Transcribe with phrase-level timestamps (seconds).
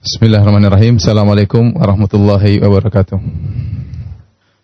[0.00, 0.96] Bismillahirrahmanirrahim.
[0.96, 3.20] Assalamualaikum warahmatullahi wabarakatuh.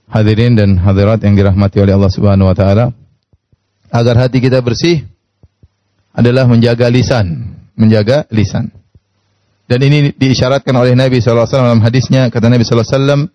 [0.09, 2.97] Hadirin dan hadirat yang dirahmati oleh Allah Subhanahu wa taala.
[3.93, 5.05] Agar hati kita bersih
[6.17, 8.73] adalah menjaga lisan, menjaga lisan.
[9.69, 13.29] Dan ini diisyaratkan oleh Nabi SAW dalam hadisnya, kata Nabi SAW,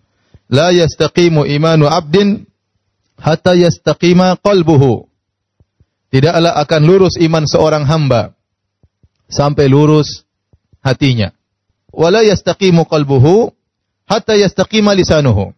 [0.50, 2.42] La yastaqimu imanu abdin
[3.22, 5.06] hatta yastaqima qalbuhu.
[6.10, 8.34] Tidaklah akan lurus iman seorang hamba
[9.30, 10.26] sampai lurus
[10.82, 11.30] hatinya
[11.92, 13.52] wala yastaqimu qalbuhu
[14.08, 15.52] hatta yastaqima lisanuhu.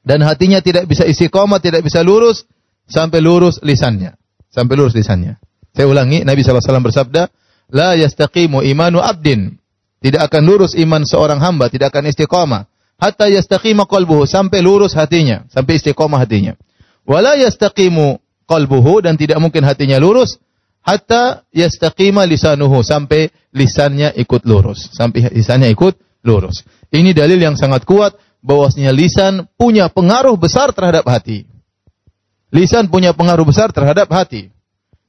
[0.00, 2.48] Dan hatinya tidak bisa istiqomah, tidak bisa lurus
[2.88, 4.16] sampai lurus lisannya.
[4.48, 5.36] Sampai lurus lisannya.
[5.76, 7.30] Saya ulangi, Nabi SAW bersabda,
[7.70, 9.60] La yastaqimu imanu abdin.
[10.00, 12.66] Tidak akan lurus iman seorang hamba, tidak akan istiqomah.
[12.96, 16.56] Hatta yastaqima qalbuhu, sampai lurus hatinya, sampai istiqomah hatinya.
[17.04, 18.18] Wala yastaqimu
[18.48, 20.40] qalbuhu, dan tidak mungkin hatinya lurus,
[20.90, 25.94] hatta yastaqima lisanuhu sampai lisannya ikut lurus, sampai lisannya ikut
[26.26, 26.66] lurus.
[26.90, 31.46] Ini dalil yang sangat kuat bahwasanya lisan punya pengaruh besar terhadap hati.
[32.50, 34.50] Lisan punya pengaruh besar terhadap hati.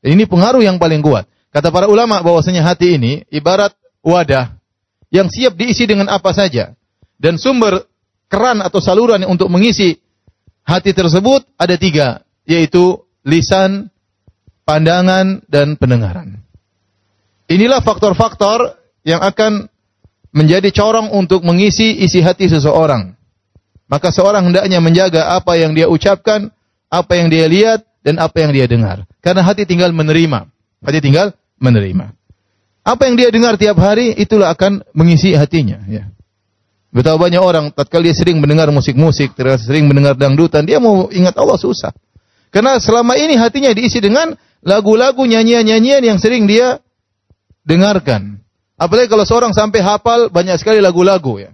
[0.05, 1.25] Ini pengaruh yang paling kuat.
[1.49, 3.73] Kata para ulama bahwasanya hati ini ibarat
[4.05, 4.53] wadah
[5.09, 6.77] yang siap diisi dengan apa saja
[7.17, 7.89] dan sumber
[8.31, 9.99] keran atau saluran untuk mengisi
[10.63, 13.91] hati tersebut ada tiga, yaitu lisan,
[14.63, 16.39] pandangan, dan pendengaran.
[17.51, 19.67] Inilah faktor-faktor yang akan
[20.31, 23.11] menjadi corong untuk mengisi isi hati seseorang.
[23.91, 26.47] Maka seorang hendaknya menjaga apa yang dia ucapkan,
[26.87, 29.03] apa yang dia lihat, dan apa yang dia dengar.
[29.19, 30.47] Karena hati tinggal menerima.
[30.79, 32.15] Hati tinggal menerima.
[32.81, 35.83] Apa yang dia dengar tiap hari, itulah akan mengisi hatinya.
[35.85, 36.09] Ya.
[36.91, 41.55] Betapa banyak orang, tatkala dia sering mendengar musik-musik, sering mendengar dangdutan, dia mau ingat Allah
[41.55, 41.93] susah.
[42.51, 46.81] Karena selama ini hatinya diisi dengan lagu-lagu, nyanyian-nyanyian yang sering dia
[47.65, 48.41] dengarkan.
[48.77, 51.51] Apalagi kalau seorang sampai hafal banyak sekali lagu-lagu ya.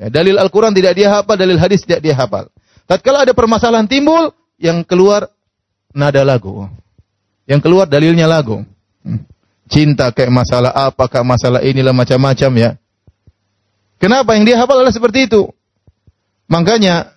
[0.00, 2.48] ya dalil Al-Quran tidak dia hafal, dalil hadis tidak dia hafal.
[2.88, 5.28] Tatkala ada permasalahan timbul, yang keluar
[5.92, 6.64] nada lagu.
[7.44, 8.64] Yang keluar dalilnya lagu.
[9.04, 9.24] Hmm.
[9.68, 12.70] Cinta kayak masalah apakah masalah inilah macam-macam ya.
[14.00, 15.44] Kenapa yang dia hafal adalah seperti itu?
[16.48, 17.12] Makanya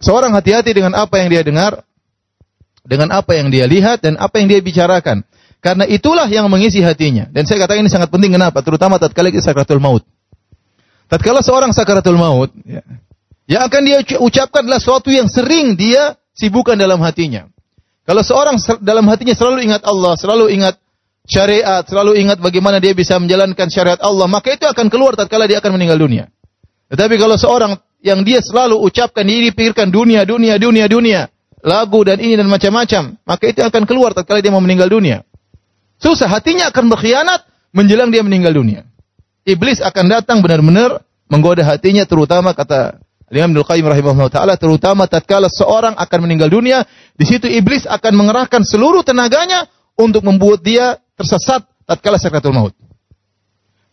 [0.00, 1.84] seorang hati-hati dengan apa yang dia dengar,
[2.84, 5.24] dengan apa yang dia lihat dan apa yang dia bicarakan.
[5.64, 7.24] Karena itulah yang mengisi hatinya.
[7.32, 8.60] Dan saya katakan ini sangat penting kenapa?
[8.60, 10.04] Terutama tatkala kita sakratul maut.
[11.08, 12.84] Tatkala seorang sakratul maut, ya,
[13.48, 17.48] yang akan dia ucapkan adalah sesuatu yang sering dia sibukkan dalam hatinya.
[18.04, 20.76] Kalau seorang dalam hatinya selalu ingat Allah, selalu ingat
[21.24, 25.60] syariat, selalu ingat bagaimana dia bisa menjalankan syariat Allah, maka itu akan keluar tatkala dia
[25.60, 26.28] akan meninggal dunia.
[26.92, 31.32] Tetapi kalau seorang yang dia selalu ucapkan, dia pikirkan dunia, dunia, dunia, dunia,
[31.64, 35.24] lagu dan ini dan macam-macam, maka itu akan keluar tatkala dia mau meninggal dunia.
[35.96, 38.84] Susah hatinya akan berkhianat menjelang dia meninggal dunia.
[39.48, 41.00] Iblis akan datang benar-benar
[41.32, 43.00] menggoda hatinya terutama kata
[43.32, 46.84] Imam Abdul Qayyim rahimahullah taala terutama tatkala seorang akan meninggal dunia,
[47.16, 52.76] di situ iblis akan mengerahkan seluruh tenaganya untuk membuat dia tersesat tatkala sakratul maut.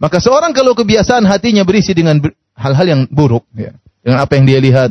[0.02, 2.20] Maka seorang kalau kebiasaan hatinya berisi dengan
[2.58, 3.72] hal-hal yang buruk, ya,
[4.02, 4.90] dengan apa yang dia lihat,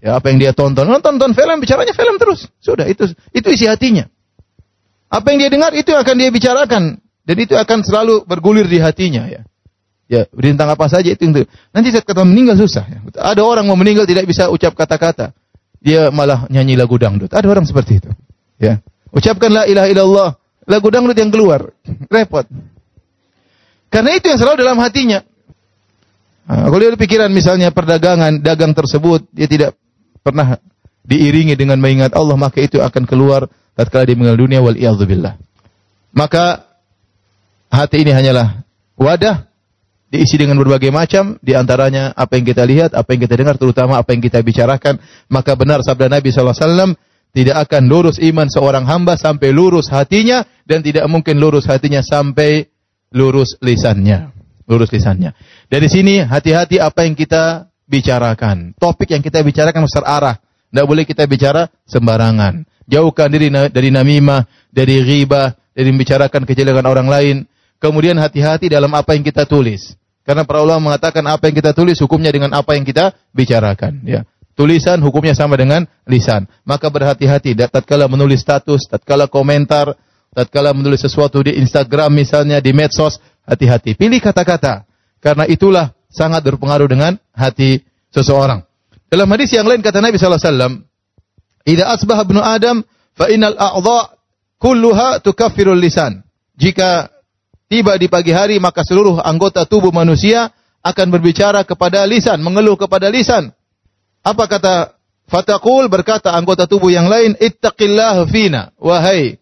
[0.00, 2.48] Ya, apa yang dia tonton, nonton tonton film, bicaranya film terus.
[2.56, 4.08] Sudah, itu itu isi hatinya.
[5.12, 9.28] Apa yang dia dengar itu akan dia bicarakan dan itu akan selalu bergulir di hatinya
[9.28, 9.42] ya.
[10.10, 11.46] Ya, tentang apa saja itu, itu.
[11.70, 12.98] Nanti saat kata meninggal susah ya.
[13.14, 15.30] Ada orang mau meninggal tidak bisa ucap kata-kata.
[15.78, 17.30] Dia malah nyanyi lagu dangdut.
[17.30, 18.10] Ada orang seperti itu.
[18.58, 18.82] Ya.
[19.14, 20.30] Ucapkan la ilaha illallah.
[20.66, 21.70] Lagu dangdut yang keluar.
[22.10, 22.42] Repot.
[23.86, 25.22] Karena itu yang selalu dalam hatinya.
[26.50, 29.78] Nah, kalau dia pikiran misalnya perdagangan, dagang tersebut, dia tidak
[30.20, 30.60] pernah
[31.04, 35.34] diiringi dengan mengingat Allah, maka itu akan keluar tatkala dia meninggal dunia wal billah.
[36.12, 36.66] Maka
[37.70, 38.62] hati ini hanyalah
[38.98, 39.50] wadah
[40.10, 43.96] diisi dengan berbagai macam di antaranya apa yang kita lihat, apa yang kita dengar, terutama
[43.96, 44.98] apa yang kita bicarakan.
[45.30, 46.98] Maka benar sabda Nabi SAW,
[47.30, 52.66] tidak akan lurus iman seorang hamba sampai lurus hatinya dan tidak mungkin lurus hatinya sampai
[53.14, 54.34] lurus lisannya.
[54.66, 55.34] Lurus lisannya.
[55.70, 58.78] Dari sini hati-hati apa yang kita bicarakan.
[58.78, 60.36] Topik yang kita bicarakan harus terarah.
[60.70, 62.62] Tidak boleh kita bicara sembarangan.
[62.86, 67.36] Jauhkan diri dari namimah, dari ghibah, dari membicarakan kejelekan orang lain.
[67.82, 69.98] Kemudian hati-hati dalam apa yang kita tulis.
[70.22, 74.06] Karena para ulama mengatakan apa yang kita tulis hukumnya dengan apa yang kita bicarakan.
[74.06, 74.22] Ya.
[74.54, 76.46] Tulisan hukumnya sama dengan lisan.
[76.62, 77.56] Maka berhati-hati.
[77.56, 79.96] Tatkala menulis status, tatkala komentar,
[80.30, 83.96] tatkala menulis sesuatu di Instagram misalnya, di medsos, hati-hati.
[83.96, 84.84] Pilih kata-kata.
[85.18, 87.80] Karena itulah sangat berpengaruh dengan hati
[88.10, 88.66] seseorang.
[89.06, 90.74] Dalam hadis yang lain kata Nabi sallallahu alaihi wasallam,
[91.66, 92.76] "Idza asbaha ibnu Adam
[93.14, 94.18] fa innal a'dha
[94.58, 96.22] kulluha tukaffirul lisan."
[96.58, 97.08] Jika
[97.70, 100.50] tiba di pagi hari maka seluruh anggota tubuh manusia
[100.84, 103.54] akan berbicara kepada lisan, mengeluh kepada lisan.
[104.20, 108.74] Apa kata Fatakul berkata anggota tubuh yang lain, Ittaqillah fina.
[108.82, 109.38] Wahai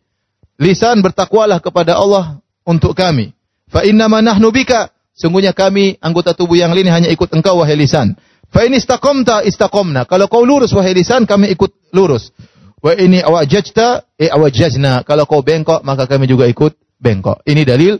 [0.60, 3.32] lisan bertakwalah kepada Allah untuk kami.
[3.72, 4.92] Fa innama nahnu bika.
[5.18, 8.14] Sungguhnya kami anggota tubuh yang lain hanya ikut engkau wahai lisan.
[8.54, 10.06] Fa in istaqamta istaqamna.
[10.06, 12.30] Kalau kau lurus wahai lisan kami ikut lurus.
[12.78, 15.02] Wa ini awajajta eh awajajna.
[15.02, 17.42] Kalau kau bengkok maka kami juga ikut bengkok.
[17.42, 17.98] Ini dalil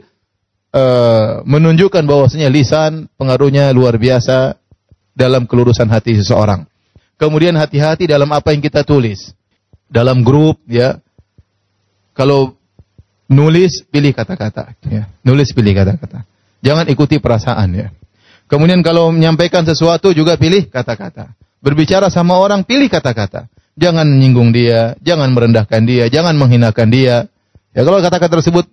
[0.70, 4.54] uh, menunjukkan bahwasanya lisan pengaruhnya luar biasa
[5.10, 6.70] dalam kelurusan hati seseorang.
[7.18, 9.34] Kemudian hati-hati dalam apa yang kita tulis.
[9.90, 11.02] Dalam grup ya.
[12.14, 12.54] Kalau
[13.26, 15.10] nulis pilih kata-kata ya.
[15.26, 16.37] Nulis pilih kata-kata.
[16.62, 17.88] Jangan ikuti perasaan ya.
[18.48, 21.36] Kemudian kalau menyampaikan sesuatu juga pilih kata-kata.
[21.60, 23.46] Berbicara sama orang pilih kata-kata.
[23.78, 27.30] Jangan menyinggung dia, jangan merendahkan dia, jangan menghinakan dia.
[27.76, 28.66] Ya kalau kata-kata tersebut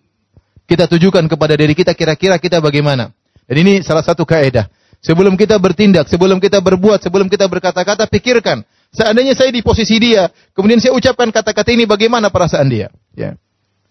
[0.66, 3.14] kita tujukan kepada diri kita kira-kira kita bagaimana.
[3.46, 4.66] Dan ini salah satu kaidah.
[5.06, 8.66] Sebelum kita bertindak, sebelum kita berbuat, sebelum kita berkata-kata, pikirkan.
[8.90, 12.90] Seandainya saya di posisi dia, kemudian saya ucapkan kata-kata ini, bagaimana perasaan dia?
[13.14, 13.38] Ya.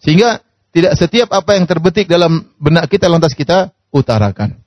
[0.03, 0.43] Sehingga
[0.75, 4.59] tidak setiap apa yang terbetik dalam benak kita lantas kita utarakan.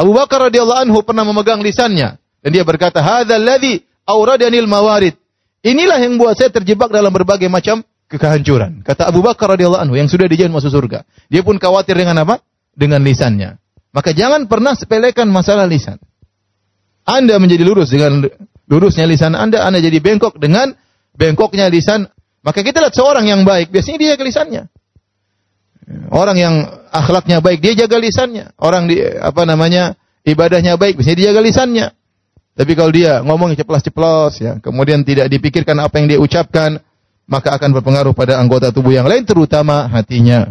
[0.00, 5.14] Abu Bakar radhiyallahu anhu pernah memegang lisannya dan dia berkata, "Hadzal ladzi awradanil mawarid."
[5.60, 8.80] Inilah yang buat saya terjebak dalam berbagai macam kehancuran.
[8.80, 11.04] Kata Abu Bakar radhiyallahu anhu yang sudah dijamin masuk surga.
[11.28, 12.40] Dia pun khawatir dengan apa?
[12.72, 13.60] Dengan lisannya.
[13.92, 16.00] Maka jangan pernah sepelekan masalah lisan.
[17.04, 18.24] Anda menjadi lurus dengan
[18.70, 20.72] lurusnya lisan Anda, Anda jadi bengkok dengan
[21.18, 22.08] bengkoknya lisan.
[22.40, 24.62] Maka kita lihat seorang yang baik, biasanya dia jaga lisannya.
[26.10, 26.54] Orang yang
[26.90, 28.54] akhlaknya baik, dia jaga lisannya.
[28.58, 31.86] Orang di apa namanya ibadahnya baik, biasanya dia jaga lisannya.
[32.54, 36.82] Tapi kalau dia ngomong ceplos-ceplos ya, kemudian tidak dipikirkan apa yang dia ucapkan,
[37.30, 40.50] maka akan berpengaruh pada anggota tubuh yang lain terutama hatinya.